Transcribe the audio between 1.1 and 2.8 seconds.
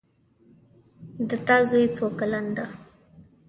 د تا زوی څو کلن ده